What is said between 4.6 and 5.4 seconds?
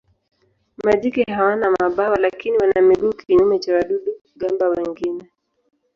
wengine.